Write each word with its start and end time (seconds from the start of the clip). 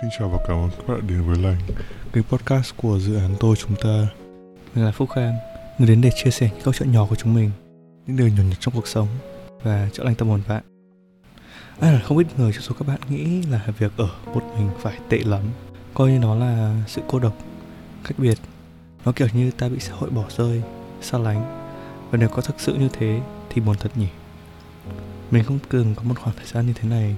Xin 0.00 0.10
chào 0.18 0.28
và 0.28 0.38
cảm 0.48 0.56
ơn 0.56 0.70
các 0.70 0.88
bạn 0.88 1.06
đến 1.06 1.22
với 1.22 1.38
Lành, 1.38 1.58
kênh 2.12 2.24
podcast 2.24 2.76
của 2.76 2.98
dự 2.98 3.16
án 3.16 3.34
tôi 3.40 3.56
chúng 3.56 3.76
ta. 3.76 4.08
Mình 4.74 4.84
là 4.84 4.92
Phúc 4.92 5.10
Khang, 5.10 5.34
người 5.78 5.88
đến 5.88 6.00
để 6.00 6.10
chia 6.14 6.30
sẻ 6.30 6.50
những 6.52 6.62
câu 6.64 6.74
chuyện 6.74 6.92
nhỏ 6.92 7.06
của 7.10 7.16
chúng 7.16 7.34
mình, 7.34 7.50
những 8.06 8.16
điều 8.16 8.28
nhỏ 8.28 8.42
nhặt 8.42 8.56
trong 8.60 8.74
cuộc 8.74 8.86
sống 8.86 9.08
và 9.62 9.88
chữa 9.92 10.04
lành 10.04 10.14
tâm 10.14 10.28
hồn 10.28 10.42
bạn. 10.48 10.62
À, 11.80 12.00
không 12.04 12.18
ít 12.18 12.26
người 12.36 12.52
trong 12.52 12.62
số 12.62 12.74
các 12.78 12.88
bạn 12.88 13.00
nghĩ 13.08 13.42
là 13.42 13.66
việc 13.78 13.92
ở 13.96 14.08
một 14.34 14.42
mình 14.56 14.70
phải 14.80 14.98
tệ 15.08 15.18
lắm, 15.18 15.42
coi 15.94 16.10
như 16.10 16.18
nó 16.18 16.34
là 16.34 16.76
sự 16.86 17.02
cô 17.08 17.18
độc, 17.18 17.36
cách 18.04 18.18
biệt. 18.18 18.38
Nó 19.04 19.12
kiểu 19.12 19.28
như 19.32 19.50
ta 19.50 19.68
bị 19.68 19.78
xã 19.80 19.94
hội 19.94 20.10
bỏ 20.10 20.24
rơi, 20.28 20.62
xa 21.00 21.18
lánh. 21.18 21.68
Và 22.10 22.18
nếu 22.18 22.28
có 22.28 22.42
thực 22.42 22.60
sự 22.60 22.74
như 22.74 22.88
thế 22.92 23.20
thì 23.50 23.60
buồn 23.60 23.76
thật 23.80 23.90
nhỉ. 23.94 24.08
Mình 25.30 25.44
không 25.44 25.58
từng 25.68 25.94
có 25.94 26.02
một 26.02 26.14
khoảng 26.18 26.36
thời 26.36 26.46
gian 26.46 26.66
như 26.66 26.72
thế 26.72 26.88
này 26.88 27.16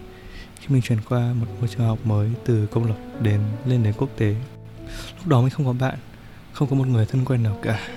khi 0.61 0.67
mình 0.69 0.83
chuyển 0.83 0.99
qua 1.09 1.33
một 1.33 1.47
môi 1.61 1.69
trường 1.69 1.87
học 1.87 1.99
mới 2.05 2.31
từ 2.45 2.67
công 2.67 2.87
lập 2.87 2.97
đến 3.21 3.41
lên 3.67 3.83
đến 3.83 3.95
quốc 3.99 4.09
tế, 4.17 4.35
lúc 5.17 5.27
đó 5.27 5.41
mình 5.41 5.51
không 5.51 5.67
có 5.67 5.73
bạn, 5.73 5.99
không 6.53 6.69
có 6.69 6.77
một 6.77 6.87
người 6.87 7.07
thân 7.07 7.25
quen 7.25 7.43
nào 7.43 7.59
cả. 7.63 7.89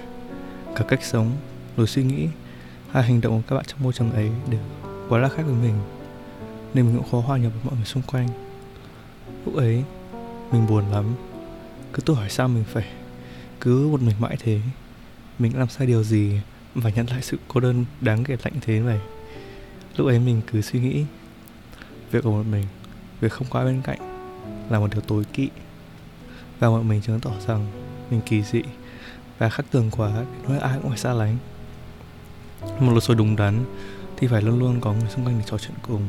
Cả 0.76 0.86
cách 0.88 1.04
sống, 1.04 1.32
lối 1.78 1.88
suy 1.88 2.04
nghĩ 2.04 2.28
hay 2.92 3.04
hành 3.04 3.22
động 3.22 3.34
của 3.34 3.48
các 3.48 3.56
bạn 3.56 3.66
trong 3.68 3.84
môi 3.84 3.94
trường 3.94 4.12
ấy 4.12 4.30
đều 4.50 4.62
quá 5.10 5.20
là 5.20 5.30
khác 5.30 5.44
với 5.46 5.56
mình, 5.56 5.76
nên 6.74 6.86
mình 6.86 6.98
cũng 6.98 7.12
khó 7.12 7.20
hòa 7.20 7.38
nhập 7.38 7.52
với 7.56 7.64
mọi 7.64 7.76
người 7.76 7.86
xung 7.86 8.04
quanh. 8.04 8.28
Lúc 9.46 9.56
ấy, 9.56 9.84
mình 10.52 10.68
buồn 10.68 10.92
lắm. 10.92 11.06
Cứ 11.94 12.02
tự 12.02 12.14
hỏi 12.14 12.30
sao 12.30 12.48
mình 12.48 12.64
phải 12.64 12.86
cứ 13.62 13.88
một 13.88 14.02
mình 14.02 14.16
mãi 14.20 14.38
thế? 14.40 14.60
Mình 15.40 15.58
làm 15.58 15.70
sai 15.70 15.88
điều 15.88 16.04
gì 16.04 16.42
và 16.76 16.90
nhận 16.90 17.08
lại 17.10 17.22
sự 17.22 17.38
cô 17.48 17.60
đơn 17.60 17.86
đáng 18.02 18.24
ghét 18.24 18.38
lạnh 18.44 18.54
thế 18.62 18.80
này 18.80 19.00
lúc 19.98 20.08
ấy 20.08 20.20
mình 20.20 20.42
cứ 20.48 20.62
suy 20.62 20.80
nghĩ 20.80 21.06
việc 22.12 22.24
của 22.24 22.32
một 22.32 22.46
mình, 22.52 22.66
việc 23.22 23.32
không 23.32 23.48
có 23.50 23.60
ai 23.60 23.66
bên 23.66 23.82
cạnh 23.82 24.00
là 24.70 24.80
một 24.80 24.92
điều 24.92 25.02
tối 25.02 25.24
kỵ. 25.34 25.50
Và 26.60 26.70
mọi 26.70 26.84
mình 26.84 27.02
chứng 27.02 27.20
tỏ 27.20 27.32
rằng 27.48 27.66
mình 28.12 28.22
kỳ 28.26 28.44
dị 28.44 28.62
và 29.38 29.50
khắc 29.50 29.72
tường 29.72 29.92
quá 29.92 30.12
nói 30.48 30.60
ai 30.60 30.80
cũng 30.82 30.90
phải 30.90 31.00
xa 31.00 31.14
lánh. 31.14 31.38
Một 32.80 32.92
lối 32.92 33.02
sống 33.02 33.18
đúng 33.18 33.36
đắn 33.36 33.66
thì 34.18 34.28
phải 34.28 34.42
luôn 34.42 34.60
luôn 34.60 34.82
có 34.82 34.94
người 34.94 35.10
xung 35.10 35.26
quanh 35.26 35.38
để 35.38 35.44
trò 35.48 35.58
chuyện 35.58 35.78
cùng. 35.82 36.02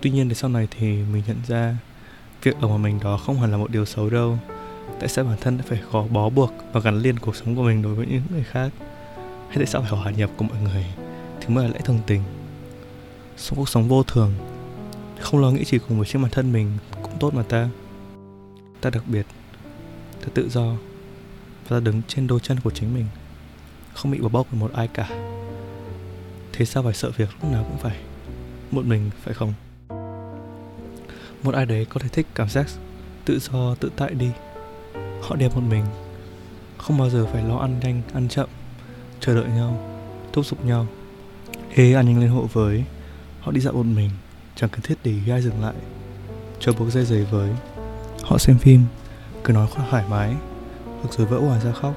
Tuy 0.00 0.10
nhiên 0.10 0.28
đến 0.28 0.34
sau 0.34 0.50
này 0.50 0.68
thì 0.70 0.86
mình 1.12 1.22
nhận 1.26 1.36
ra 1.46 1.76
việc 2.42 2.56
ở 2.60 2.68
một 2.68 2.78
mình 2.78 3.00
đó 3.04 3.16
không 3.16 3.40
hẳn 3.40 3.50
là 3.50 3.56
một 3.56 3.70
điều 3.70 3.84
xấu 3.84 4.10
đâu, 4.10 4.38
tại 5.00 5.08
sao 5.08 5.24
bản 5.24 5.36
thân 5.40 5.58
đã 5.58 5.64
phải 5.68 5.80
khó 5.92 6.02
bó 6.10 6.28
buộc 6.30 6.52
và 6.72 6.80
gắn 6.80 6.98
liền 6.98 7.18
cuộc 7.18 7.36
sống 7.36 7.56
của 7.56 7.62
mình 7.62 7.82
đối 7.82 7.94
với 7.94 8.06
những 8.06 8.22
người 8.30 8.44
khác? 8.44 8.72
Hay 9.48 9.56
tại 9.56 9.66
sao 9.66 9.82
phải 9.82 9.90
hòa 9.90 10.10
nhập 10.10 10.30
của 10.36 10.44
mọi 10.44 10.58
người 10.62 10.86
thì 11.40 11.54
mới 11.54 11.64
là 11.68 11.74
lẽ 11.74 11.80
thường 11.84 12.00
tình? 12.06 12.22
Sống 13.36 13.58
cuộc 13.58 13.68
sống 13.68 13.88
vô 13.88 14.02
thường, 14.02 14.32
không 15.20 15.40
lo 15.40 15.50
nghĩ 15.50 15.64
chỉ 15.64 15.78
cùng 15.78 15.98
với 15.98 16.06
chính 16.06 16.22
bản 16.22 16.30
thân 16.30 16.52
mình 16.52 16.70
cũng 17.02 17.18
tốt 17.20 17.34
mà 17.34 17.42
ta. 17.42 17.68
Ta 18.80 18.90
đặc 18.90 19.02
biệt, 19.06 19.26
ta 20.20 20.28
tự 20.34 20.48
do, 20.48 20.72
và 21.68 21.76
ta 21.76 21.80
đứng 21.80 22.02
trên 22.08 22.26
đôi 22.26 22.40
chân 22.40 22.60
của 22.60 22.70
chính 22.70 22.94
mình, 22.94 23.06
không 23.94 24.12
bị 24.12 24.18
bỏ 24.18 24.28
bóc 24.28 24.46
bởi 24.50 24.60
một 24.60 24.72
ai 24.72 24.88
cả. 24.88 25.08
Thế 26.52 26.64
sao 26.64 26.82
phải 26.82 26.94
sợ 26.94 27.10
việc 27.16 27.28
lúc 27.42 27.52
nào 27.52 27.64
cũng 27.64 27.78
phải 27.78 27.96
một 28.70 28.84
mình, 28.84 29.10
phải 29.22 29.34
không? 29.34 29.54
Một 31.42 31.54
ai 31.54 31.66
đấy 31.66 31.86
có 31.90 32.00
thể 32.00 32.08
thích 32.08 32.26
cảm 32.34 32.48
giác 32.48 32.66
tự 33.24 33.38
do, 33.38 33.74
tự 33.74 33.90
tại 33.96 34.14
đi. 34.14 34.30
Họ 35.22 35.36
đẹp 35.36 35.54
một 35.54 35.62
mình, 35.70 35.84
không 36.78 36.98
bao 36.98 37.10
giờ 37.10 37.26
phải 37.32 37.44
lo 37.44 37.56
ăn 37.56 37.80
nhanh, 37.80 38.02
ăn 38.14 38.28
chậm, 38.28 38.48
chờ 39.20 39.34
đợi 39.34 39.48
nhau, 39.48 40.00
thúc 40.32 40.46
giục 40.46 40.64
nhau. 40.64 40.86
Ê 41.74 41.92
ăn 41.92 42.06
nhanh 42.06 42.20
lên 42.20 42.30
hộ 42.30 42.48
với 42.52 42.84
họ 43.46 43.52
đi 43.52 43.60
dạo 43.60 43.72
một 43.72 43.86
mình, 43.86 44.10
chẳng 44.56 44.70
cần 44.70 44.80
thiết 44.80 44.94
để 45.04 45.12
gai 45.26 45.42
dừng 45.42 45.62
lại. 45.62 45.74
Cho 46.60 46.72
buộc 46.72 46.90
dây 46.90 47.04
giày 47.04 47.22
với. 47.22 47.50
Họ 48.22 48.38
xem 48.38 48.58
phim, 48.58 48.82
cứ 49.44 49.52
nói 49.52 49.68
thoải 49.90 50.04
mái, 50.08 50.34
hoặc 50.84 51.12
rồi 51.12 51.26
vỡ 51.26 51.38
hòa 51.38 51.60
ra 51.60 51.72
khóc. 51.72 51.94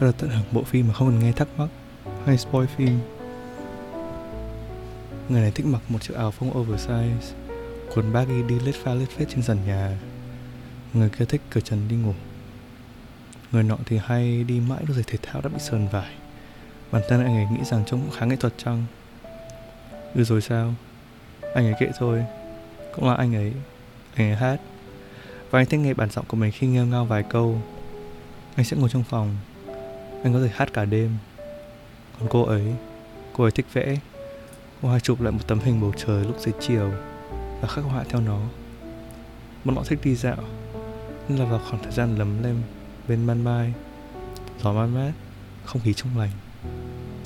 Đó 0.00 0.06
là 0.06 0.12
tận 0.18 0.30
hưởng 0.30 0.44
bộ 0.52 0.62
phim 0.62 0.88
mà 0.88 0.94
không 0.94 1.08
cần 1.10 1.18
nghe 1.18 1.32
thắc 1.32 1.48
mắc 1.56 1.68
hay 2.26 2.38
spoil 2.38 2.66
phim. 2.66 2.98
Người 5.28 5.40
này 5.40 5.50
thích 5.50 5.66
mặc 5.66 5.82
một 5.88 6.02
chiếc 6.02 6.14
áo 6.14 6.30
phông 6.30 6.66
oversize, 6.66 7.18
quần 7.94 8.12
baggy 8.12 8.42
đi 8.48 8.58
lết 8.58 8.74
pha 8.74 8.94
lết 8.94 9.08
phết 9.10 9.28
trên 9.28 9.42
sàn 9.42 9.58
nhà. 9.66 9.98
Người 10.94 11.08
kia 11.08 11.24
thích 11.24 11.42
cởi 11.50 11.62
trần 11.62 11.88
đi 11.88 11.96
ngủ. 11.96 12.14
Người 13.52 13.62
nọ 13.62 13.76
thì 13.86 13.98
hay 14.04 14.44
đi 14.44 14.60
mãi 14.60 14.84
đôi 14.88 14.94
giày 14.94 15.04
thể 15.06 15.18
thao 15.22 15.42
đã 15.42 15.48
bị 15.48 15.58
sờn 15.58 15.88
vải. 15.88 16.14
Bản 16.92 17.02
thân 17.08 17.24
anh 17.24 17.36
ấy 17.36 17.46
nghĩ 17.52 17.64
rằng 17.64 17.84
trông 17.86 18.00
cũng 18.00 18.10
khá 18.18 18.26
nghệ 18.26 18.36
thuật 18.36 18.52
chăng? 18.56 18.84
Ừ 20.14 20.24
rồi 20.24 20.40
sao? 20.40 20.74
Anh 21.54 21.66
ấy 21.66 21.74
kệ 21.80 21.90
thôi 21.98 22.24
Cũng 22.94 23.08
là 23.08 23.14
anh 23.14 23.34
ấy. 23.34 23.52
Anh 24.14 24.30
ấy 24.30 24.36
hát. 24.36 24.60
Và 25.50 25.60
anh 25.60 25.66
thích 25.66 25.80
nghe 25.80 25.94
bản 25.94 26.10
giọng 26.10 26.24
của 26.28 26.36
mình 26.36 26.52
khi 26.52 26.66
nghe 26.66 26.84
ngao 26.84 27.04
vài 27.04 27.22
câu. 27.22 27.58
Anh 28.56 28.64
sẽ 28.64 28.76
ngồi 28.76 28.88
trong 28.88 29.02
phòng. 29.02 29.36
Anh 30.24 30.32
có 30.32 30.40
thể 30.40 30.50
hát 30.52 30.72
cả 30.72 30.84
đêm. 30.84 31.10
Còn 32.18 32.28
cô 32.28 32.42
ấy? 32.42 32.74
Cô 33.32 33.44
ấy 33.44 33.50
thích 33.50 33.66
vẽ. 33.72 33.96
Cô 34.82 34.88
hay 34.88 35.00
chụp 35.00 35.20
lại 35.20 35.32
một 35.32 35.46
tấm 35.46 35.58
hình 35.58 35.80
bầu 35.80 35.92
trời 35.96 36.24
lúc 36.24 36.36
dưới 36.40 36.54
chiều 36.60 36.90
Và 37.60 37.68
khắc 37.68 37.84
họa 37.84 38.04
theo 38.08 38.20
nó. 38.20 38.40
Bọn 39.64 39.76
họ 39.76 39.82
thích 39.84 39.98
đi 40.04 40.14
dạo, 40.14 40.44
Nên 41.28 41.38
là 41.38 41.44
vào 41.44 41.60
khoảng 41.70 41.82
thời 41.82 41.92
gian 41.92 42.16
lấm 42.16 42.42
lem 42.42 42.56
Bên 43.08 43.26
ban 43.26 43.44
mai. 43.44 43.72
Gió 44.62 44.72
man 44.72 44.94
mát, 44.94 45.12
Không 45.64 45.82
khí 45.82 45.94
trong 45.94 46.18
lành. 46.18 46.30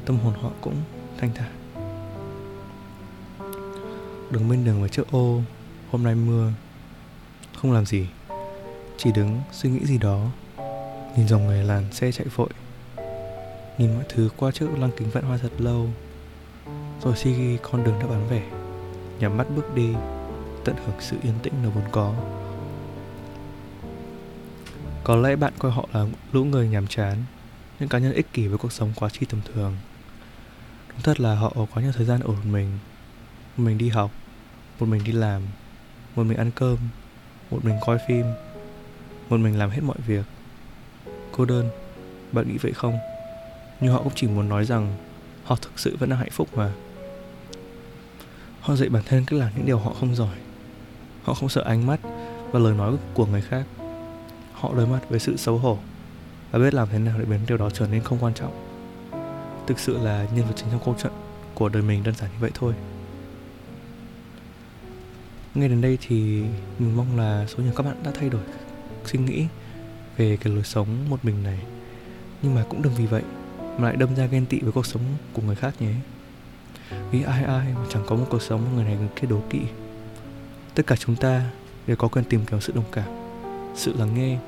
Tâm 0.05 0.19
hồn 0.19 0.35
họ 0.43 0.51
cũng 0.61 0.75
thanh 1.19 1.31
thản 1.35 1.66
đứng 4.31 4.49
bên 4.49 4.65
đường 4.65 4.81
với 4.81 4.89
chiếc 4.89 5.11
ô, 5.11 5.43
hôm 5.91 6.03
nay 6.03 6.15
mưa. 6.15 6.53
Không 7.57 7.73
làm 7.73 7.87
gì, 7.87 8.07
chỉ 8.97 9.13
đứng 9.13 9.41
suy 9.53 9.71
nghĩ 9.71 9.87
gì 9.87 9.99
đó. 9.99 10.31
Nhìn 11.17 11.29
dòng 11.29 11.47
người 11.47 11.65
làn 11.65 11.93
xe 11.93 12.13
chạy 12.13 12.27
vội. 12.27 12.49
Nhìn 13.79 13.95
mọi 13.95 14.05
thứ 14.09 14.31
qua 14.37 14.51
chiếc 14.51 14.67
lăng 14.79 14.91
kính 14.97 15.11
vạn 15.11 15.25
hoa 15.25 15.37
thật 15.37 15.53
lâu. 15.59 15.89
Rồi 17.03 17.15
khi 17.15 17.59
con 17.63 17.85
đường 17.85 17.99
đã 18.01 18.07
bán 18.07 18.29
vẻ. 18.29 18.43
Nhắm 19.19 19.37
mắt 19.37 19.47
bước 19.57 19.75
đi, 19.75 19.89
tận 20.65 20.77
hưởng 20.77 20.97
sự 21.01 21.17
yên 21.23 21.35
tĩnh 21.43 21.53
nó 21.63 21.71
vốn 21.71 21.85
có. 21.93 22.15
Có 25.05 25.17
lẽ 25.17 25.37
bạn 25.37 25.53
coi 25.59 25.73
họ 25.73 25.89
là 25.93 26.07
lũ 26.33 26.45
người 26.45 26.69
nhàm 26.69 26.87
chán, 26.87 27.25
những 27.81 27.89
cá 27.89 27.99
nhân 27.99 28.13
ích 28.13 28.33
kỷ 28.33 28.47
với 28.47 28.59
cuộc 28.59 28.73
sống 28.73 28.93
quá 28.97 29.09
chi 29.09 29.27
tầm 29.31 29.41
thường. 29.55 29.77
Đúng 30.89 31.01
thật 31.03 31.21
là 31.21 31.35
họ 31.35 31.53
có 31.75 31.81
nhiều 31.81 31.93
thời 31.93 32.07
gian 32.07 32.21
ở 32.21 32.29
một 32.29 32.45
mình 32.45 32.79
một 33.57 33.65
mình 33.65 33.79
đi 33.79 33.89
học, 33.89 34.11
một 34.81 34.87
mình 34.87 35.05
đi 35.05 35.13
làm, 35.13 35.43
một 36.17 36.25
mình 36.25 36.39
ăn 36.39 36.51
cơm, 36.55 36.79
một 37.51 37.65
mình 37.65 37.77
coi 37.81 37.99
phim, 38.09 38.27
một 39.29 39.37
mình 39.37 39.59
làm 39.59 39.71
hết 39.71 39.81
mọi 39.83 39.97
việc. 40.07 40.25
Cô 41.33 41.45
đơn, 41.45 41.71
bạn 42.33 42.49
nghĩ 42.49 42.59
vậy 42.59 42.73
không? 42.73 42.99
Nhưng 43.81 43.93
họ 43.93 44.03
cũng 44.03 44.13
chỉ 44.15 44.27
muốn 44.27 44.49
nói 44.49 44.65
rằng 44.65 44.97
họ 45.45 45.57
thực 45.57 45.79
sự 45.79 45.97
vẫn 45.97 46.11
đang 46.11 46.19
hạnh 46.19 46.31
phúc 46.31 46.49
mà. 46.57 46.73
Họ 48.61 48.77
dạy 48.77 48.89
bản 48.89 49.03
thân 49.07 49.25
cách 49.27 49.39
làm 49.39 49.53
những 49.57 49.67
điều 49.67 49.79
họ 49.79 49.95
không 50.01 50.15
giỏi. 50.15 50.37
Họ 51.23 51.35
không 51.35 51.49
sợ 51.49 51.63
ánh 51.63 51.87
mắt 51.87 52.01
và 52.53 52.61
lời 52.61 52.75
nói 52.75 52.97
của 53.15 53.27
người 53.27 53.43
khác. 53.43 53.67
Họ 54.53 54.75
đối 54.77 54.87
mặt 54.87 55.01
với 55.09 55.19
sự 55.19 55.37
xấu 55.37 55.59
hổ 55.59 55.79
và 56.51 56.59
biết 56.59 56.75
làm 56.75 56.89
thế 56.93 56.99
nào 56.99 57.19
để 57.19 57.25
biến 57.25 57.41
điều 57.49 57.59
đó 57.59 57.71
trở 57.71 57.87
nên 57.87 58.03
không 58.03 58.19
quan 58.21 58.35
trọng. 58.35 58.67
Thực 59.67 59.79
sự 59.79 59.99
là 59.99 60.27
nhân 60.35 60.47
vật 60.47 60.55
chính 60.57 60.69
trong 60.71 60.81
câu 60.85 60.95
chuyện 61.03 61.13
của 61.55 61.69
đời 61.69 61.83
mình 61.83 62.03
đơn 62.03 62.15
giản 62.15 62.31
như 62.31 62.37
vậy 62.41 62.51
thôi 62.55 62.75
nghe 65.61 65.69
đến 65.69 65.81
đây 65.81 65.99
thì 66.01 66.43
mình 66.79 66.97
mong 66.97 67.19
là 67.19 67.47
số 67.49 67.63
nhiều 67.63 67.73
các 67.77 67.83
bạn 67.83 67.97
đã 68.05 68.11
thay 68.15 68.29
đổi. 68.29 68.43
Suy 69.05 69.19
nghĩ 69.19 69.47
về 70.17 70.37
cái 70.37 70.53
lối 70.53 70.65
sống 70.65 71.11
một 71.11 71.25
mình 71.25 71.43
này. 71.43 71.59
Nhưng 72.43 72.55
mà 72.55 72.65
cũng 72.69 72.83
đừng 72.83 72.95
vì 72.95 73.07
vậy 73.07 73.23
mà 73.79 73.89
lại 73.89 73.97
đâm 73.97 74.17
ra 74.17 74.27
ghen 74.27 74.47
tị 74.47 74.61
với 74.61 74.73
cuộc 74.73 74.87
sống 74.87 75.03
của 75.33 75.43
người 75.43 75.57
khác 75.57 75.75
nhé. 75.81 75.95
Vì 77.11 77.23
ai 77.23 77.45
ai 77.45 77.67
mà 77.75 77.87
chẳng 77.91 78.05
có 78.07 78.17
một 78.17 78.27
cuộc 78.31 78.43
sống 78.43 78.65
mà 78.65 78.71
người 78.75 78.85
này 78.85 78.97
người 78.97 79.09
kia 79.17 79.29
đố 79.29 79.43
kỵ. 79.51 79.61
Tất 80.75 80.87
cả 80.87 80.97
chúng 80.97 81.17
ta 81.17 81.51
đều 81.87 81.97
có 81.97 82.09
quyền 82.09 82.25
tìm 82.25 82.41
kiếm 82.51 82.61
sự 82.61 82.73
đồng 82.73 82.91
cảm, 82.93 83.09
sự 83.75 83.95
lắng 83.99 84.15
nghe. 84.15 84.39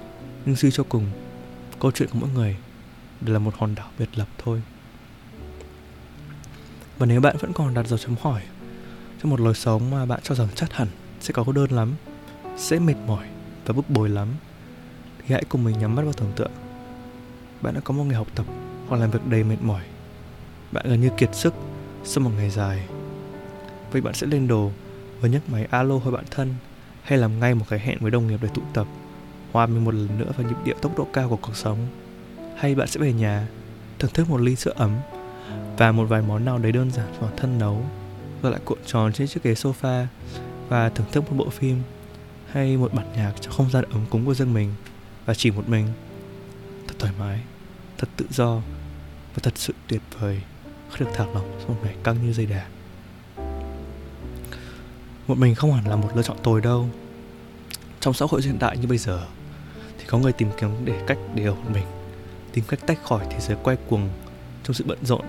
Nhưng 0.46 0.56
suy 0.56 0.70
cho 0.70 0.84
cùng, 0.88 1.06
câu 1.80 1.90
chuyện 1.90 2.08
của 2.12 2.18
mỗi 2.20 2.30
người 2.34 2.56
đều 3.20 3.32
là 3.32 3.38
một 3.38 3.54
hòn 3.58 3.74
đảo 3.74 3.90
biệt 3.98 4.08
lập 4.14 4.28
thôi. 4.38 4.62
Và 6.98 7.06
nếu 7.06 7.20
bạn 7.20 7.36
vẫn 7.40 7.52
còn 7.52 7.74
đặt 7.74 7.86
dấu 7.86 7.98
chấm 7.98 8.14
hỏi 8.20 8.42
cho 9.22 9.28
một 9.28 9.40
lối 9.40 9.54
sống 9.54 9.90
mà 9.90 10.06
bạn 10.06 10.20
cho 10.22 10.34
rằng 10.34 10.48
chắc 10.54 10.72
hẳn 10.72 10.88
sẽ 11.20 11.32
có 11.32 11.44
cô 11.44 11.52
đơn 11.52 11.72
lắm, 11.72 11.94
sẽ 12.56 12.78
mệt 12.78 12.96
mỏi 13.06 13.26
và 13.66 13.72
bức 13.72 13.90
bối 13.90 14.08
lắm. 14.08 14.28
Thì 15.18 15.34
hãy 15.34 15.44
cùng 15.48 15.64
mình 15.64 15.78
nhắm 15.78 15.94
mắt 15.94 16.02
vào 16.02 16.12
tưởng 16.12 16.32
tượng. 16.36 16.50
Bạn 17.62 17.74
đã 17.74 17.80
có 17.80 17.94
một 17.94 18.04
ngày 18.04 18.16
học 18.16 18.26
tập 18.34 18.46
hoặc 18.88 18.96
làm 18.96 19.10
việc 19.10 19.26
đầy 19.26 19.44
mệt 19.44 19.62
mỏi. 19.62 19.82
Bạn 20.72 20.86
gần 20.88 21.00
như 21.00 21.10
kiệt 21.16 21.34
sức 21.34 21.54
sau 22.04 22.24
một 22.24 22.30
ngày 22.36 22.50
dài. 22.50 22.86
Vậy 23.92 24.00
bạn 24.00 24.14
sẽ 24.14 24.26
lên 24.26 24.48
đồ 24.48 24.70
và 25.20 25.28
nhấc 25.28 25.50
máy 25.50 25.66
alo 25.70 25.96
hỏi 25.96 26.12
bạn 26.12 26.24
thân 26.30 26.54
hay 27.02 27.18
làm 27.18 27.40
ngay 27.40 27.54
một 27.54 27.64
cái 27.68 27.78
hẹn 27.78 27.98
với 28.00 28.10
đồng 28.10 28.26
nghiệp 28.26 28.38
để 28.42 28.48
tụ 28.54 28.62
tập, 28.74 28.86
hòa 29.52 29.66
mình 29.66 29.84
một 29.84 29.94
lần 29.94 30.18
nữa 30.18 30.32
vào 30.36 30.48
nhịp 30.48 30.56
điệu 30.64 30.76
tốc 30.82 30.98
độ 30.98 31.06
cao 31.12 31.28
của 31.28 31.36
cuộc 31.36 31.56
sống. 31.56 31.78
Hay 32.56 32.74
bạn 32.74 32.88
sẽ 32.88 33.00
về 33.00 33.12
nhà, 33.12 33.48
thưởng 33.98 34.10
thức 34.14 34.30
một 34.30 34.40
ly 34.40 34.56
sữa 34.56 34.72
ấm 34.76 34.96
và 35.76 35.92
một 35.92 36.04
vài 36.04 36.22
món 36.22 36.44
nào 36.44 36.58
đấy 36.58 36.72
đơn 36.72 36.90
giản 36.90 37.06
bản 37.20 37.36
thân 37.36 37.58
nấu, 37.58 37.82
rồi 38.42 38.52
lại 38.52 38.60
cuộn 38.64 38.78
tròn 38.86 39.12
trên 39.12 39.28
chiếc 39.28 39.42
ghế 39.42 39.52
sofa 39.52 40.06
và 40.68 40.88
thưởng 40.88 41.06
thức 41.12 41.20
một 41.20 41.36
bộ 41.36 41.50
phim 41.50 41.82
hay 42.50 42.76
một 42.76 42.94
bản 42.94 43.12
nhạc 43.16 43.32
trong 43.40 43.52
không 43.52 43.70
gian 43.70 43.84
ấm 43.90 44.06
cúng 44.10 44.26
của 44.26 44.34
riêng 44.34 44.54
mình 44.54 44.72
và 45.26 45.34
chỉ 45.34 45.50
một 45.50 45.68
mình. 45.68 45.86
Thật 46.88 46.94
thoải 46.98 47.12
mái, 47.18 47.40
thật 47.98 48.08
tự 48.16 48.26
do 48.30 48.60
và 49.34 49.40
thật 49.42 49.52
sự 49.56 49.74
tuyệt 49.86 50.02
vời 50.18 50.40
khi 50.92 51.04
được 51.04 51.10
thả 51.14 51.26
lỏng 51.26 51.58
trong 51.60 51.68
một 51.68 51.80
ngày 51.84 51.96
căng 52.04 52.26
như 52.26 52.32
dây 52.32 52.46
đà. 52.46 52.66
Một 55.26 55.38
mình 55.38 55.54
không 55.54 55.72
hẳn 55.72 55.88
là 55.88 55.96
một 55.96 56.08
lựa 56.14 56.22
chọn 56.22 56.36
tồi 56.42 56.60
đâu. 56.60 56.88
Trong 58.00 58.14
xã 58.14 58.26
hội 58.30 58.42
hiện 58.44 58.58
đại 58.58 58.78
như 58.78 58.86
bây 58.86 58.98
giờ 58.98 59.26
thì 59.98 60.04
có 60.06 60.18
người 60.18 60.32
tìm 60.32 60.48
kiếm 60.60 60.70
để 60.84 61.02
cách 61.06 61.18
để 61.34 61.44
ở 61.44 61.54
một 61.54 61.70
mình, 61.72 61.86
tìm 62.52 62.64
cách 62.68 62.80
tách 62.86 63.02
khỏi 63.04 63.26
thế 63.30 63.40
giới 63.40 63.56
quay 63.62 63.76
cuồng 63.88 64.08
trong 64.64 64.74
sự 64.74 64.84
bận 64.88 64.98
rộn 65.02 65.24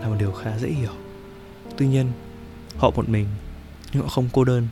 là 0.00 0.08
một 0.08 0.16
điều 0.18 0.32
khá 0.32 0.58
dễ 0.58 0.68
hiểu. 0.68 0.92
Tuy 1.76 1.86
nhiên, 1.86 2.12
họ 2.78 2.90
một 2.90 3.08
mình 3.08 3.26
nhưng 3.92 4.02
họ 4.02 4.08
không 4.08 4.28
cô 4.32 4.44
đơn 4.44 4.68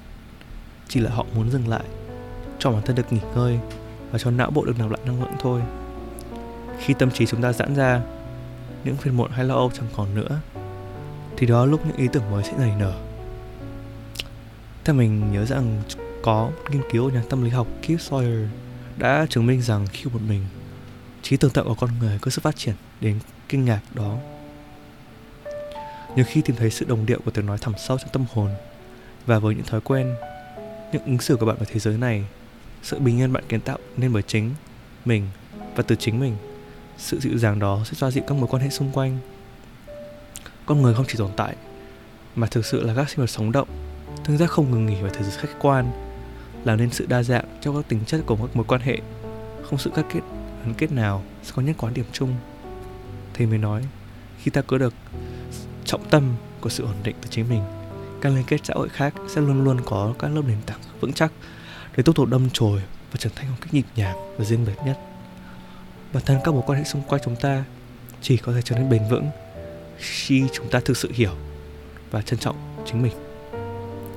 chỉ 0.88 1.00
là 1.00 1.10
họ 1.10 1.24
muốn 1.34 1.50
dừng 1.50 1.68
lại, 1.68 1.84
cho 2.58 2.70
bản 2.70 2.82
thân 2.82 2.96
được 2.96 3.12
nghỉ 3.12 3.20
ngơi 3.34 3.58
và 4.10 4.18
cho 4.18 4.30
não 4.30 4.50
bộ 4.50 4.64
được 4.64 4.78
nạp 4.78 4.90
lại 4.90 5.00
năng 5.04 5.20
lượng 5.20 5.34
thôi. 5.40 5.62
Khi 6.78 6.94
tâm 6.94 7.10
trí 7.10 7.26
chúng 7.26 7.42
ta 7.42 7.52
giãn 7.52 7.74
ra, 7.74 8.00
những 8.84 8.96
phiền 8.96 9.16
muộn 9.16 9.30
hay 9.30 9.44
lo 9.44 9.54
âu 9.54 9.70
chẳng 9.74 9.88
còn 9.96 10.14
nữa, 10.14 10.40
thì 11.36 11.46
đó 11.46 11.66
lúc 11.66 11.86
những 11.86 11.96
ý 11.96 12.08
tưởng 12.12 12.30
mới 12.30 12.44
sẽ 12.44 12.52
nảy 12.58 12.72
nở. 12.78 12.94
Theo 14.84 14.94
mình 14.94 15.32
nhớ 15.32 15.44
rằng 15.44 15.82
có 16.22 16.50
nghiên 16.70 16.82
cứu 16.90 17.04
của 17.04 17.16
nhà 17.16 17.22
tâm 17.30 17.44
lý 17.44 17.50
học 17.50 17.66
Keith 17.82 18.00
Sawyer 18.00 18.46
đã 18.96 19.26
chứng 19.30 19.46
minh 19.46 19.62
rằng 19.62 19.86
khi 19.92 20.04
một 20.04 20.20
mình, 20.28 20.44
trí 21.22 21.36
tưởng 21.36 21.50
tượng 21.50 21.66
của 21.66 21.74
con 21.74 21.90
người 22.00 22.18
có 22.18 22.30
sự 22.30 22.40
phát 22.40 22.56
triển 22.56 22.74
đến 23.00 23.18
kinh 23.48 23.64
ngạc 23.64 23.80
đó. 23.94 24.16
Nhưng 26.16 26.26
khi 26.28 26.42
tìm 26.42 26.56
thấy 26.56 26.70
sự 26.70 26.86
đồng 26.88 27.06
điệu 27.06 27.20
của 27.24 27.30
tiếng 27.30 27.46
nói 27.46 27.58
thẳm 27.58 27.74
sâu 27.78 27.98
trong 27.98 28.08
tâm 28.12 28.24
hồn 28.32 28.50
và 29.26 29.38
với 29.38 29.54
những 29.54 29.64
thói 29.64 29.80
quen 29.80 30.14
những 30.92 31.04
ứng 31.04 31.18
xử 31.18 31.36
của 31.36 31.46
bạn 31.46 31.56
vào 31.56 31.66
thế 31.68 31.80
giới 31.80 31.98
này, 31.98 32.24
sự 32.82 32.98
bình 32.98 33.20
yên 33.20 33.32
bạn 33.32 33.44
kiến 33.48 33.60
tạo 33.60 33.78
nên 33.96 34.12
bởi 34.12 34.22
chính 34.22 34.50
mình 35.04 35.26
và 35.76 35.82
từ 35.82 35.96
chính 35.96 36.20
mình. 36.20 36.36
Sự 36.98 37.20
dịu 37.20 37.38
dàng 37.38 37.58
đó 37.58 37.80
sẽ 37.84 37.94
xoa 37.94 38.10
dịu 38.10 38.24
các 38.26 38.34
mối 38.34 38.48
quan 38.50 38.62
hệ 38.62 38.70
xung 38.70 38.92
quanh. 38.92 39.18
Con 40.66 40.82
người 40.82 40.94
không 40.94 41.04
chỉ 41.08 41.18
tồn 41.18 41.30
tại, 41.36 41.56
mà 42.34 42.46
thực 42.46 42.66
sự 42.66 42.82
là 42.82 42.94
các 42.94 43.10
sinh 43.10 43.18
vật 43.18 43.26
sống 43.26 43.52
động 43.52 43.68
tương 44.24 44.38
tác 44.38 44.50
không 44.50 44.70
ngừng 44.70 44.86
nghỉ 44.86 45.02
vào 45.02 45.10
thế 45.14 45.22
giới 45.22 45.32
khách 45.32 45.58
quan, 45.60 45.90
làm 46.64 46.78
nên 46.78 46.90
sự 46.90 47.06
đa 47.08 47.22
dạng 47.22 47.44
trong 47.60 47.76
các 47.76 47.88
tính 47.88 48.00
chất 48.06 48.20
của 48.26 48.36
các 48.36 48.56
mối 48.56 48.64
quan 48.68 48.80
hệ. 48.80 48.98
Không 49.62 49.78
sự 49.78 49.90
các 49.94 50.06
kết, 50.12 50.20
gắn 50.64 50.74
kết 50.74 50.92
nào 50.92 51.22
sẽ 51.42 51.52
có 51.56 51.62
nhất 51.62 51.76
quán 51.78 51.94
điểm 51.94 52.04
chung. 52.12 52.34
Thì 53.34 53.46
mới 53.46 53.58
nói, 53.58 53.82
khi 54.42 54.50
ta 54.50 54.62
có 54.62 54.78
được 54.78 54.94
trọng 55.84 56.08
tâm 56.10 56.34
của 56.60 56.70
sự 56.70 56.84
ổn 56.84 56.94
định 57.02 57.16
từ 57.20 57.28
chính 57.30 57.48
mình 57.48 57.62
các 58.20 58.32
liên 58.34 58.44
kết 58.46 58.60
xã 58.64 58.74
hội 58.76 58.88
khác 58.88 59.14
sẽ 59.28 59.40
luôn 59.40 59.64
luôn 59.64 59.80
có 59.84 60.14
các 60.18 60.28
lớp 60.28 60.42
nền 60.46 60.58
tảng 60.66 60.80
vững 61.00 61.12
chắc 61.12 61.32
để 61.96 62.02
tốt 62.02 62.12
tục 62.12 62.28
đâm 62.28 62.48
chồi 62.52 62.82
và 63.12 63.16
trưởng 63.18 63.32
thành 63.34 63.50
một 63.50 63.56
cách 63.60 63.74
nhịp 63.74 63.86
nhàng 63.96 64.16
và 64.38 64.44
riêng 64.44 64.64
biệt 64.66 64.76
nhất. 64.86 64.98
Bản 66.12 66.22
thân 66.26 66.38
các 66.44 66.54
mối 66.54 66.62
quan 66.66 66.78
hệ 66.78 66.84
xung 66.84 67.02
quanh 67.02 67.20
chúng 67.24 67.36
ta 67.36 67.64
chỉ 68.22 68.36
có 68.36 68.52
thể 68.52 68.62
trở 68.62 68.76
nên 68.76 68.90
bền 68.90 69.02
vững 69.10 69.26
khi 69.98 70.44
chúng 70.52 70.70
ta 70.70 70.80
thực 70.84 70.96
sự 70.96 71.10
hiểu 71.14 71.32
và 72.10 72.22
trân 72.22 72.38
trọng 72.38 72.56
chính 72.86 73.02
mình, 73.02 73.12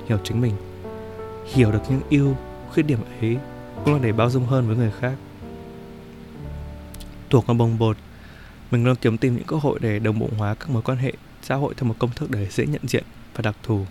hiểu 0.08 0.18
chính 0.24 0.40
mình, 0.40 0.52
hiểu 1.54 1.72
được 1.72 1.82
những 1.88 2.00
ưu 2.10 2.36
khuyết 2.70 2.82
điểm 2.82 2.98
ấy 3.20 3.36
cũng 3.84 3.94
là 3.94 4.00
để 4.02 4.12
bao 4.12 4.30
dung 4.30 4.46
hơn 4.46 4.66
với 4.66 4.76
người 4.76 4.92
khác. 5.00 5.14
Thuộc 7.30 7.46
vào 7.46 7.54
bồng 7.54 7.78
bột, 7.78 7.96
mình 8.70 8.84
luôn 8.84 8.96
kiếm 8.96 9.18
tìm 9.18 9.36
những 9.36 9.46
cơ 9.46 9.56
hội 9.56 9.78
để 9.82 9.98
đồng 9.98 10.18
bộ 10.18 10.28
hóa 10.38 10.54
các 10.54 10.70
mối 10.70 10.82
quan 10.82 10.98
hệ 10.98 11.12
xã 11.42 11.54
hội 11.54 11.74
theo 11.76 11.88
một 11.88 11.94
công 11.98 12.10
thức 12.10 12.30
để 12.30 12.46
dễ 12.50 12.66
nhận 12.66 12.88
diện 12.88 13.04
và 13.34 13.42
đặc 13.42 13.56
thù. 13.62 13.86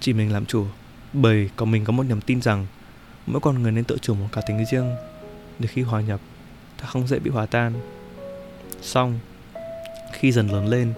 Chỉ 0.00 0.12
mình 0.12 0.32
làm 0.32 0.46
chủ, 0.46 0.66
bởi 1.12 1.50
có 1.56 1.64
mình 1.64 1.84
có 1.84 1.92
một 1.92 2.02
niềm 2.02 2.20
tin 2.20 2.42
rằng 2.42 2.66
mỗi 3.26 3.40
con 3.40 3.62
người 3.62 3.72
nên 3.72 3.84
tự 3.84 3.98
chủ 4.02 4.14
một 4.14 4.28
cá 4.32 4.40
tính 4.40 4.64
riêng 4.70 4.96
để 5.58 5.66
khi 5.66 5.82
hòa 5.82 6.00
nhập 6.00 6.20
ta 6.80 6.86
không 6.86 7.06
dễ 7.06 7.18
bị 7.18 7.30
hòa 7.30 7.46
tan. 7.46 7.72
Xong, 8.82 9.18
khi 10.12 10.32
dần 10.32 10.52
lớn 10.52 10.66
lên, 10.66 10.92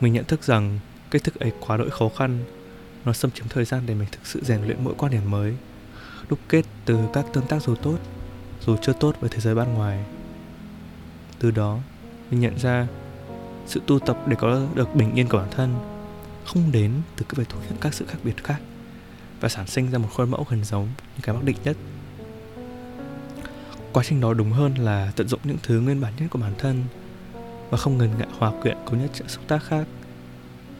mình 0.00 0.12
nhận 0.12 0.24
thức 0.24 0.42
rằng 0.42 0.78
cách 1.10 1.24
thức 1.24 1.40
ấy 1.40 1.52
quá 1.60 1.76
đỗi 1.76 1.90
khó 1.90 2.08
khăn, 2.16 2.44
nó 3.04 3.12
xâm 3.12 3.30
chiếm 3.30 3.48
thời 3.48 3.64
gian 3.64 3.82
để 3.86 3.94
mình 3.94 4.08
thực 4.12 4.26
sự 4.26 4.40
rèn 4.44 4.62
luyện 4.62 4.84
mỗi 4.84 4.94
quan 4.98 5.12
điểm 5.12 5.30
mới, 5.30 5.54
đúc 6.28 6.38
kết 6.48 6.64
từ 6.84 6.98
các 7.12 7.26
tương 7.32 7.46
tác 7.46 7.62
dù 7.62 7.74
tốt, 7.74 7.98
dù 8.66 8.76
chưa 8.82 8.92
tốt 8.92 9.16
với 9.20 9.30
thế 9.30 9.40
giới 9.40 9.54
bên 9.54 9.74
ngoài. 9.74 10.04
Từ 11.38 11.50
đó, 11.50 11.78
mình 12.30 12.40
nhận 12.40 12.58
ra 12.58 12.86
sự 13.66 13.80
tu 13.86 13.98
tập 13.98 14.18
để 14.26 14.36
có 14.40 14.60
được 14.74 14.94
bình 14.94 15.14
yên 15.14 15.28
của 15.28 15.38
bản 15.38 15.50
thân 15.50 15.91
không 16.44 16.72
đến 16.72 16.92
từ 17.16 17.26
các, 17.28 17.48
thuốc, 17.48 17.62
các 17.80 17.94
sự 17.94 18.06
khác 18.08 18.18
biệt 18.24 18.44
khác 18.44 18.60
và 19.40 19.48
sản 19.48 19.66
sinh 19.66 19.90
ra 19.90 19.98
một 19.98 20.08
khuôn 20.14 20.30
mẫu 20.30 20.46
gần 20.50 20.64
giống 20.64 20.86
như 20.86 21.20
cái 21.22 21.34
mặc 21.34 21.44
định 21.44 21.56
nhất. 21.64 21.76
Quá 23.92 24.04
trình 24.06 24.20
đó 24.20 24.34
đúng 24.34 24.52
hơn 24.52 24.74
là 24.74 25.12
tận 25.16 25.28
dụng 25.28 25.40
những 25.44 25.56
thứ 25.62 25.80
nguyên 25.80 26.00
bản 26.00 26.12
nhất 26.18 26.26
của 26.30 26.38
bản 26.38 26.52
thân 26.58 26.84
và 27.70 27.78
không 27.78 27.98
ngần 27.98 28.10
ngại 28.18 28.28
hòa 28.38 28.52
quyện 28.62 28.76
cùng 28.84 29.02
nhất 29.02 29.10
trợ 29.14 29.24
xúc 29.28 29.44
tác 29.48 29.62
khác. 29.62 29.86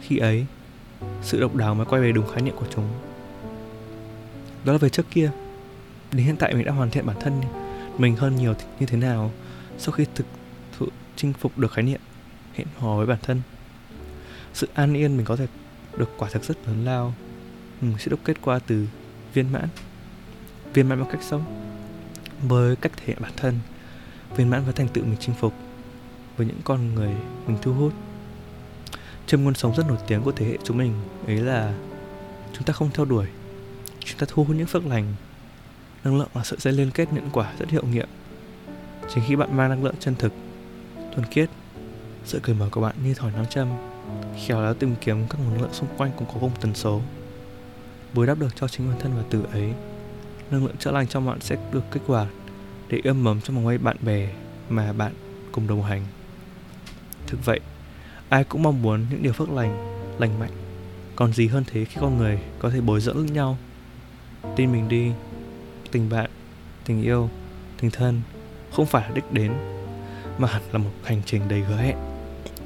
Khi 0.01 0.17
ấy 0.17 0.45
sự 1.21 1.39
độc 1.39 1.55
đáo 1.55 1.75
mới 1.75 1.85
quay 1.85 2.01
về 2.01 2.11
đúng 2.11 2.31
khái 2.31 2.41
niệm 2.41 2.55
của 2.55 2.67
chúng. 2.75 2.87
Đó 4.63 4.73
là 4.73 4.77
về 4.77 4.89
trước 4.89 5.05
kia. 5.11 5.31
Đến 6.11 6.25
hiện 6.25 6.37
tại 6.37 6.53
mình 6.53 6.65
đã 6.65 6.71
hoàn 6.71 6.89
thiện 6.89 7.05
bản 7.05 7.17
thân 7.19 7.41
mình 7.97 8.15
hơn 8.15 8.35
nhiều 8.35 8.53
như 8.79 8.85
thế 8.85 8.97
nào 8.97 9.31
sau 9.77 9.91
khi 9.91 10.05
thực 10.15 10.25
thụ 10.77 10.87
chinh 11.15 11.33
phục 11.33 11.57
được 11.57 11.71
khái 11.71 11.83
niệm 11.83 11.99
hẹn 12.53 12.67
hò 12.79 12.97
với 12.97 13.05
bản 13.05 13.19
thân 13.21 13.41
sự 14.53 14.67
an 14.73 14.93
yên 14.93 15.17
mình 15.17 15.25
có 15.25 15.35
thể 15.35 15.47
được 15.97 16.09
quả 16.17 16.29
thực 16.29 16.43
rất 16.43 16.67
lớn 16.67 16.85
lao. 16.85 17.13
Ừ, 17.81 17.87
sẽ 17.99 18.09
đúc 18.09 18.19
kết 18.25 18.37
qua 18.41 18.59
từ 18.67 18.87
viên 19.33 19.51
mãn. 19.51 19.67
Viên 20.73 20.89
mãn 20.89 20.99
bằng 20.99 21.09
cách 21.11 21.23
sống 21.23 21.43
với 22.41 22.75
cách 22.75 22.91
thể 22.97 23.03
hiện 23.05 23.17
bản 23.19 23.31
thân. 23.37 23.59
Viên 24.35 24.49
mãn 24.49 24.63
với 24.63 24.73
thành 24.73 24.87
tựu 24.87 25.05
mình 25.05 25.17
chinh 25.19 25.35
phục 25.35 25.53
với 26.37 26.47
những 26.47 26.61
con 26.63 26.95
người 26.95 27.11
mình 27.47 27.57
thu 27.61 27.73
hút. 27.73 27.93
Châm 29.27 29.43
ngôn 29.43 29.53
sống 29.53 29.75
rất 29.75 29.87
nổi 29.87 29.97
tiếng 30.07 30.21
của 30.23 30.31
thế 30.31 30.45
hệ 30.45 30.57
chúng 30.63 30.77
mình 30.77 30.93
ấy 31.27 31.37
là 31.37 31.73
chúng 32.53 32.63
ta 32.63 32.73
không 32.73 32.89
theo 32.93 33.05
đuổi. 33.05 33.27
Chúng 33.99 34.19
ta 34.19 34.25
thu 34.29 34.43
hút 34.43 34.55
những 34.55 34.67
phước 34.67 34.85
lành 34.85 35.15
năng 36.03 36.17
lượng 36.17 36.29
là 36.33 36.43
sợi 36.43 36.59
dây 36.59 36.73
liên 36.73 36.91
kết 36.91 37.13
nhận 37.13 37.29
quả 37.31 37.53
rất 37.59 37.69
hiệu 37.69 37.83
nghiệm. 37.85 38.07
Chính 39.13 39.23
khi 39.27 39.35
bạn 39.35 39.57
mang 39.57 39.69
năng 39.69 39.83
lượng 39.83 39.95
chân 39.99 40.15
thực 40.15 40.33
thuần 41.13 41.25
khiết 41.31 41.49
sự 42.25 42.39
cởi 42.43 42.55
mở 42.55 42.69
của 42.71 42.81
bạn 42.81 42.95
như 43.03 43.13
thỏi 43.13 43.31
nắng 43.31 43.45
châm 43.49 43.67
khéo 44.45 44.61
léo 44.61 44.73
tìm 44.73 44.95
kiếm 45.01 45.27
các 45.29 45.37
nguồn 45.39 45.53
năng 45.53 45.61
lượng 45.61 45.73
xung 45.73 45.89
quanh 45.97 46.11
cũng 46.17 46.27
có 46.27 46.33
cùng 46.39 46.51
tần 46.61 46.75
số. 46.75 47.01
Bồi 48.13 48.27
đắp 48.27 48.39
được 48.39 48.55
cho 48.55 48.67
chính 48.67 48.89
bản 48.89 48.99
thân 48.99 49.11
và 49.17 49.23
từ 49.29 49.43
ấy, 49.51 49.73
năng 50.51 50.65
lượng 50.65 50.77
chữa 50.77 50.91
lành 50.91 51.07
trong 51.07 51.25
bạn 51.25 51.41
sẽ 51.41 51.57
được 51.71 51.83
kích 51.91 52.03
hoạt 52.05 52.27
để 52.89 53.01
ươm 53.03 53.23
mầm 53.23 53.41
trong 53.41 53.55
vòng 53.55 53.65
quay 53.65 53.77
bạn 53.77 53.97
bè 54.01 54.27
mà 54.69 54.93
bạn 54.93 55.13
cùng 55.51 55.67
đồng 55.67 55.83
hành. 55.83 56.05
Thực 57.27 57.45
vậy, 57.45 57.59
ai 58.29 58.43
cũng 58.43 58.63
mong 58.63 58.81
muốn 58.81 59.05
những 59.09 59.23
điều 59.23 59.33
phước 59.33 59.51
lành 59.51 59.93
lành 60.19 60.39
mạnh. 60.39 60.51
Còn 61.15 61.33
gì 61.33 61.47
hơn 61.47 61.63
thế 61.67 61.85
khi 61.85 61.97
con 62.01 62.17
người 62.17 62.39
có 62.59 62.69
thể 62.69 62.81
bồi 62.81 63.01
dưỡng 63.01 63.17
lẫn 63.17 63.33
nhau? 63.33 63.57
Tin 64.55 64.71
mình 64.71 64.89
đi, 64.89 65.11
tình 65.91 66.09
bạn, 66.09 66.29
tình 66.85 67.03
yêu, 67.03 67.29
tình 67.81 67.91
thân 67.91 68.21
không 68.71 68.85
phải 68.85 69.09
là 69.09 69.15
đích 69.15 69.31
đến, 69.31 69.53
mà 70.37 70.47
hẳn 70.47 70.61
là 70.71 70.77
một 70.77 70.91
hành 71.03 71.21
trình 71.25 71.41
đầy 71.47 71.61
hứa 71.61 71.77
hẹn. 71.77 71.97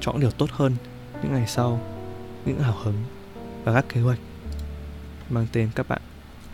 Chọn 0.02 0.20
điều 0.20 0.32
tốt 0.32 0.50
hơn 0.52 0.76
những 1.24 1.34
ngày 1.34 1.48
sau, 1.48 1.80
những 2.46 2.60
hào 2.60 2.76
hứng 2.84 3.04
và 3.64 3.74
các 3.74 3.86
kế 3.90 4.02
hoạch 4.02 4.20
mang 5.30 5.48
tên 5.52 5.70
các 5.76 5.90
bạn. 5.90 6.02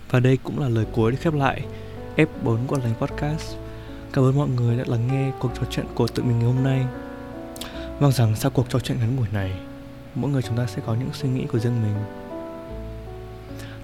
Và 0.09 0.19
đây 0.19 0.37
cũng 0.43 0.59
là 0.59 0.69
lời 0.69 0.85
cuối 0.93 1.11
để 1.11 1.17
khép 1.17 1.33
lại 1.33 1.65
F4 2.15 2.67
của 2.67 2.77
lành 2.77 2.93
podcast. 2.99 3.55
Cảm 4.13 4.23
ơn 4.23 4.37
mọi 4.37 4.49
người 4.49 4.77
đã 4.77 4.83
lắng 4.87 5.07
nghe 5.07 5.31
cuộc 5.39 5.51
trò 5.55 5.61
chuyện 5.69 5.85
của 5.95 6.07
tụi 6.07 6.25
mình 6.25 6.39
ngày 6.39 6.47
hôm 6.47 6.63
nay. 6.63 6.85
Mong 7.99 8.11
rằng 8.11 8.35
sau 8.35 8.51
cuộc 8.51 8.69
trò 8.69 8.79
chuyện 8.79 8.99
ngắn 8.99 9.15
ngủi 9.15 9.27
này, 9.31 9.51
Mỗi 10.15 10.31
người 10.31 10.41
chúng 10.41 10.57
ta 10.57 10.67
sẽ 10.67 10.81
có 10.85 10.95
những 10.95 11.09
suy 11.13 11.29
nghĩ 11.29 11.45
của 11.51 11.59
riêng 11.59 11.81
mình. 11.81 11.95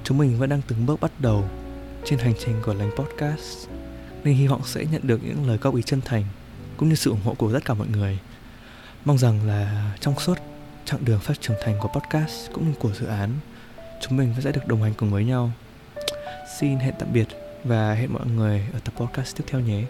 Chúng 0.03 0.17
mình 0.17 0.37
vẫn 0.37 0.49
đang 0.49 0.61
từng 0.67 0.85
bước 0.85 0.99
bắt 0.99 1.11
đầu 1.19 1.49
Trên 2.05 2.19
hành 2.19 2.33
trình 2.39 2.55
của 2.65 2.73
lành 2.73 2.91
podcast, 2.95 3.67
Nên 4.23 4.35
hy 4.35 4.47
vọng 4.47 4.61
sẽ 4.65 4.85
nhận 4.91 5.01
được 5.03 5.23
những 5.23 5.47
lời 5.47 5.57
góp 5.57 5.75
ý 5.75 5.81
chân 5.81 6.01
thành 6.01 6.23
Cũng 6.77 6.89
như 6.89 6.95
sự 6.95 7.09
ủng 7.11 7.21
hộ 7.23 7.33
của 7.33 7.53
tất 7.53 7.65
cả 7.65 7.73
mọi 7.73 7.87
người. 7.87 8.19
Mong 9.05 9.17
rằng 9.17 9.47
là 9.47 9.91
trong 9.99 10.19
suốt 10.19 10.37
chặng 10.89 11.05
đường 11.05 11.19
phát 11.19 11.41
trưởng 11.41 11.57
thành 11.61 11.75
của 11.79 11.87
podcast 11.87 12.51
cũng 12.53 12.67
như 12.67 12.73
của 12.79 12.93
dự 12.93 13.05
án. 13.05 13.29
Chúng 14.01 14.17
mình 14.17 14.33
sẽ 14.43 14.51
được 14.51 14.67
đồng 14.67 14.81
hành 14.81 14.93
cùng 14.97 15.11
với 15.11 15.25
nhau. 15.25 15.51
Xin 16.59 16.79
hẹn 16.79 16.93
tạm 16.99 17.13
biệt 17.13 17.27
và 17.63 17.93
hẹn 17.93 18.13
mọi 18.13 18.25
người 18.25 18.65
ở 18.73 18.79
tập 18.79 18.93
podcast 18.97 19.37
tiếp 19.37 19.43
theo 19.47 19.61
nhé. 19.61 19.83